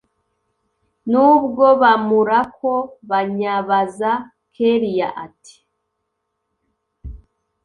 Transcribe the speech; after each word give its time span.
nubwobamurako 1.09 2.73
kanyaabaza 3.09 4.11
kellia 4.55 5.07
ati 5.25 5.55